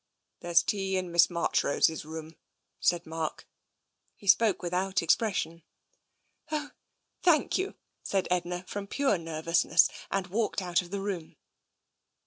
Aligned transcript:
"There 0.39 0.49
is 0.49 0.63
tea 0.63 0.97
in 0.97 1.11
Miss 1.11 1.29
Marchrose's 1.29 2.05
room," 2.05 2.35
said 2.79 3.05
Mark. 3.05 3.47
He 4.15 4.25
spoke 4.25 4.63
without 4.63 5.03
expression." 5.03 5.61
Oh, 6.51 6.71
thank 7.21 7.55
you," 7.59 7.75
said 8.01 8.27
Edna, 8.31 8.65
from 8.67 8.87
pure 8.87 9.19
nervousness, 9.19 9.89
and 10.09 10.25
walked 10.25 10.59
out 10.59 10.81
of 10.81 10.89
the 10.89 11.01
room. 11.01 11.35